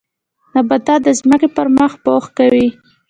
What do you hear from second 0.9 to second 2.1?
د ځمکې پر مخ